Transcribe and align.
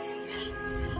space. 0.00 0.99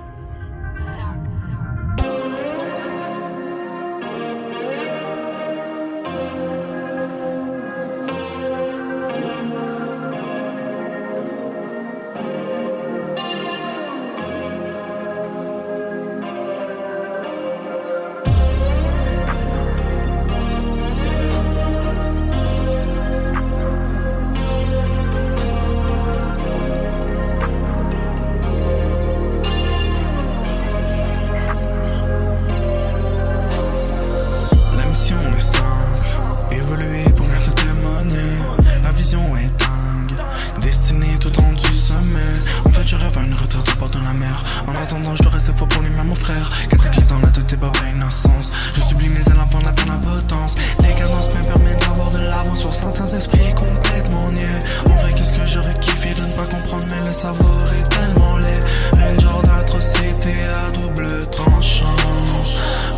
Savoir 57.20 57.64
tellement 57.90 58.38
laid. 58.38 58.64
Un 58.98 59.16
genre 59.20 59.42
d'atrocité 59.42 60.32
à 60.48 60.70
double 60.70 61.20
tranchant. 61.30 61.96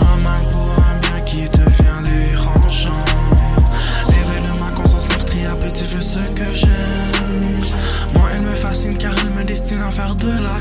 Un 0.03 0.17
mal 0.19 0.43
pour 0.53 0.71
un 0.71 0.97
bien 1.01 1.21
qui 1.23 1.43
devient 1.43 2.01
dérangeant. 2.05 3.05
L'éveil 4.09 4.43
de 4.47 4.63
ma 4.63 4.71
conscience 4.71 5.09
meurtrie 5.09 5.45
à 5.45 5.57
petit 5.57 5.85
feu 5.85 6.01
ce 6.01 6.21
que 6.31 6.53
j'aime. 6.53 7.61
Moi, 8.15 8.29
elle 8.35 8.43
me 8.43 8.55
fascine 8.55 8.97
car 8.97 9.13
elle 9.19 9.31
me 9.31 9.43
destine 9.43 9.83
à 9.83 9.91
faire 9.91 10.15
de 10.15 10.31
la 10.31 10.61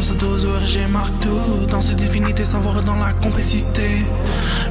Ne 0.00 0.04
sais 0.04 0.14
dose 0.14 0.48
j'ai 0.64 0.86
marque 0.86 1.20
tout. 1.20 1.66
Dans 1.68 1.82
cette 1.82 2.02
infinité, 2.02 2.46
savoir 2.46 2.82
dans 2.82 2.96
la 2.96 3.12
complicité 3.12 4.06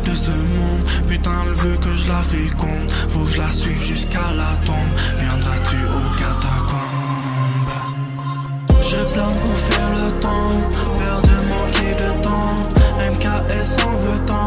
de 0.04 0.16
ce 0.16 0.32
monde. 0.32 0.84
Putain, 1.08 1.44
elle 1.46 1.54
veut 1.54 1.78
que 1.78 1.96
je 1.96 2.08
la 2.10 2.24
féconde. 2.24 2.90
Faut 3.10 3.20
que 3.26 3.30
je 3.30 3.38
la 3.38 3.52
suive 3.52 3.84
jusqu'à 3.84 4.32
la 4.36 4.58
tombe. 4.66 4.94
Viendras-tu 5.20 5.76
au 5.86 6.18
catacombe? 6.18 7.76
Je 8.90 9.04
plane 9.14 9.40
pour 9.46 9.58
faire 9.70 9.90
le 10.00 10.12
temps, 10.20 10.62
peur 10.98 11.22
de 11.22 11.38
manquer 11.54 11.94
de 11.94 12.24
temps. 12.24 12.50
MKS 13.12 13.78
en 13.86 13.96
veut 13.98 14.26
tant, 14.26 14.39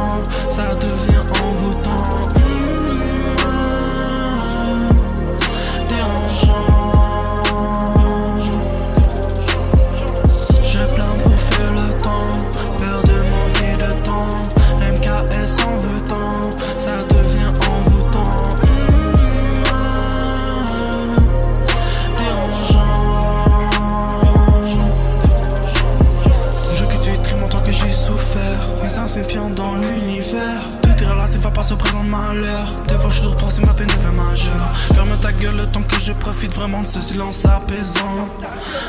Les 28.83 28.98
insignifiants 28.98 29.51
dans 29.51 29.77
l'univers. 29.77 30.61
Tout 30.83 31.02
est 31.02 31.07
relatif 31.07 31.45
à 31.46 31.51
pas 31.51 31.63
ce 31.63 31.74
présent 31.74 32.05
de 32.05 32.08
malheur. 32.08 32.73
Des 32.89 32.96
fois, 32.96 33.11
je 33.11 33.23
dois 33.23 33.36
passer 33.36 33.63
ma 33.63 33.73
peine 33.73 33.86
devient 33.86 34.14
majeure. 34.17 34.77
Ferme 34.95 35.17
ta 35.20 35.33
gueule 35.33 35.57
le 35.57 35.67
temps 35.67 35.83
que 35.83 36.01
je 36.01 36.13
profite 36.13 36.55
vraiment 36.55 36.83
de 36.83 36.86
ce 36.86 37.01
silence 37.01 37.45
apaisant. 37.45 38.29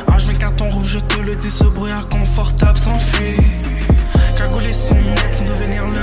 H24 0.07 0.55
ton 0.55 0.69
rouge, 0.69 0.87
je 0.87 0.99
te 0.99 1.19
le 1.19 1.35
dis, 1.35 1.51
ce 1.51 1.65
bruit 1.65 1.91
inconfortable 1.91 2.77
s'enfuit. 2.77 3.37
Cagoulé 4.37 4.73
son 4.73 4.95
maître, 4.95 5.43
devenir 5.47 5.85
le 5.87 6.02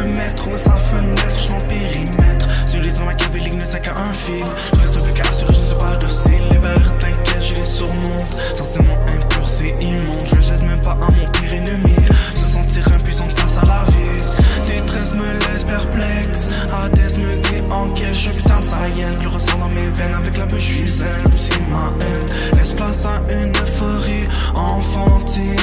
enquête, 17.70 18.14
je 18.14 18.18
suis 18.18 18.30
putain 18.30 18.60
de. 18.60 19.16
Je 19.20 19.28
ressens 19.28 19.58
dans 19.58 19.68
mes 19.68 19.88
veines 19.88 20.14
avec 20.14 20.36
la 20.36 20.46
bouche, 20.46 20.60
je 20.60 20.74
suis. 20.74 20.90
C'est 20.90 21.60
ma 21.70 21.90
haine. 22.00 22.56
Laisse 22.56 22.72
place 22.72 23.06
à 23.06 23.20
une 23.32 23.52
euphorie 23.56 24.28
enfantine. 24.56 25.56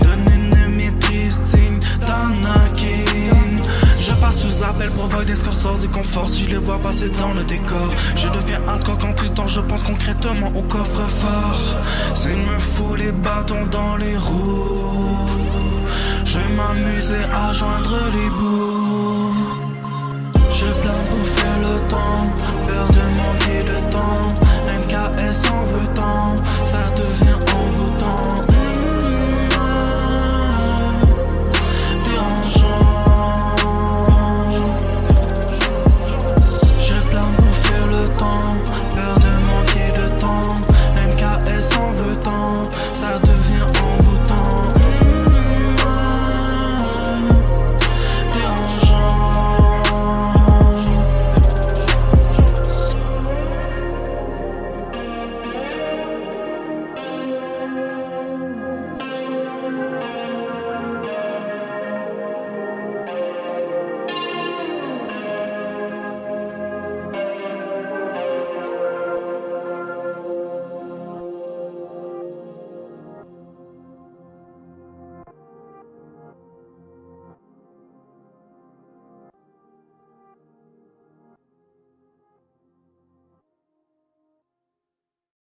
Donne 0.00 0.24
une 0.34 0.76
maîtrise 0.76 1.42
digne 1.54 1.80
d'Anakin. 2.00 3.56
Je 3.98 4.12
passe 4.20 4.40
sous 4.40 4.62
appel, 4.64 4.90
provoque 4.90 5.26
des 5.26 5.36
scores 5.36 5.56
sortent 5.56 5.80
du 5.80 5.88
confort. 5.88 6.28
Si 6.28 6.44
je 6.44 6.50
les 6.50 6.58
vois 6.58 6.78
passer 6.78 7.08
dans 7.10 7.32
le 7.32 7.44
décor, 7.44 7.88
je 8.16 8.28
deviens 8.28 8.60
hardcore 8.66 8.98
quand 8.98 9.14
tu 9.14 9.28
dors. 9.30 9.48
Je 9.48 9.60
pense 9.60 9.82
concrètement 9.82 10.50
au 10.54 10.62
coffre-fort. 10.62 11.76
C'est 12.14 12.36
me 12.36 12.58
fout 12.58 12.98
les 12.98 13.12
bâtons 13.12 13.66
dans 13.70 13.96
les 13.96 14.16
roues. 14.16 15.26
Je 16.24 16.38
vais 16.38 16.48
m'amuser 16.48 17.24
à 17.34 17.52
joindre 17.52 17.98
les 18.14 18.30
temps 21.92 22.41